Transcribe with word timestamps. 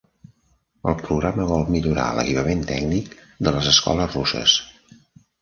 El 0.91 0.95
programa 1.01 1.45
vol 1.51 1.65
millorar 1.75 2.07
l'equipament 2.21 2.65
tècnic 2.73 3.13
de 3.49 3.55
les 3.59 3.71
escoles 3.75 4.19
russes. 4.19 4.59